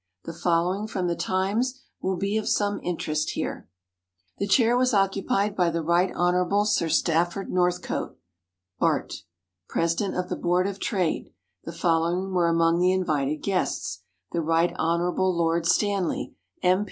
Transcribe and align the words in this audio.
The 0.23 0.33
following 0.33 0.87
from 0.87 1.05
The 1.07 1.15
Times 1.15 1.79
will 2.01 2.17
be 2.17 2.35
of 2.35 2.49
some 2.49 2.79
interest 2.81 3.33
here: 3.35 3.69
The 4.39 4.47
chair 4.47 4.75
was 4.75 4.95
occupied 4.95 5.55
by 5.55 5.69
the 5.69 5.83
Rt. 5.83 6.13
Hon. 6.15 6.65
Sir 6.65 6.89
Stafford 6.89 7.51
Northcote, 7.51 8.17
Bart., 8.79 9.21
President 9.69 10.15
of 10.17 10.27
the 10.27 10.35
Board 10.35 10.65
of 10.65 10.79
Trade. 10.79 11.31
The 11.65 11.71
following 11.71 12.33
were 12.33 12.47
among 12.47 12.79
the 12.79 12.91
invited 12.91 13.43
guests: 13.43 14.01
the 14.31 14.41
Rt. 14.41 14.71
Hon. 14.75 15.13
Lord 15.15 15.67
Stanley, 15.67 16.33
M. 16.63 16.79